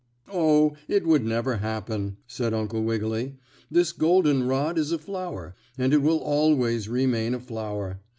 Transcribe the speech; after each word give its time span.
"Oh, 0.33 0.75
it 0.87 1.05
would 1.05 1.23
never 1.23 1.57
happen," 1.57 2.17
said 2.25 2.55
Uncle 2.55 2.83
Wiggily. 2.83 3.35
"This 3.69 3.91
golden 3.91 4.47
rod 4.47 4.79
is 4.79 4.91
a 4.91 4.97
flower, 4.97 5.55
and 5.77 5.93
it 5.93 6.01
will 6.01 6.17
always 6.17 6.89
remain 6.89 7.35
a 7.35 7.39
flower. 7.39 7.99